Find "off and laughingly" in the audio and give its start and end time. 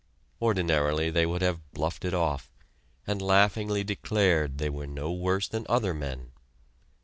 2.15-3.83